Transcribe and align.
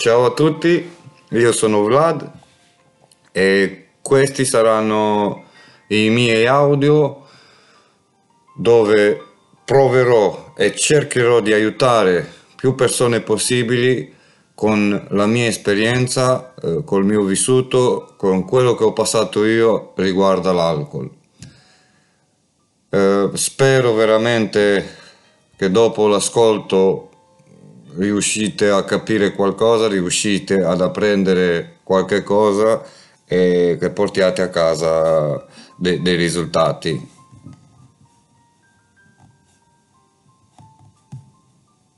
Ciao 0.00 0.24
a 0.24 0.30
tutti, 0.30 0.90
io 1.28 1.52
sono 1.52 1.82
Vlad 1.82 2.26
e 3.32 3.88
questi 4.00 4.46
saranno 4.46 5.44
i 5.88 6.08
miei 6.08 6.46
audio 6.46 7.26
dove 8.56 9.22
proverò 9.62 10.54
e 10.56 10.74
cercherò 10.74 11.40
di 11.40 11.52
aiutare 11.52 12.26
più 12.56 12.74
persone 12.74 13.20
possibili 13.20 14.10
con 14.54 15.06
la 15.10 15.26
mia 15.26 15.48
esperienza, 15.48 16.54
eh, 16.54 16.82
col 16.82 17.04
mio 17.04 17.22
vissuto, 17.24 18.14
con 18.16 18.46
quello 18.46 18.74
che 18.74 18.84
ho 18.84 18.94
passato 18.94 19.44
io 19.44 19.92
riguardo 19.96 20.48
all'alcol. 20.48 21.10
Eh, 22.88 23.30
spero 23.34 23.92
veramente 23.92 24.96
che 25.56 25.70
dopo 25.70 26.06
l'ascolto 26.06 27.09
riuscite 27.96 28.70
a 28.70 28.84
capire 28.84 29.32
qualcosa, 29.32 29.88
riuscite 29.88 30.54
ad 30.62 30.80
apprendere 30.80 31.78
qualche 31.82 32.22
cosa 32.22 32.82
e 33.26 33.76
che 33.80 33.90
portiate 33.90 34.42
a 34.42 34.48
casa 34.48 35.44
de- 35.76 36.00
dei 36.02 36.16
risultati. 36.16 37.18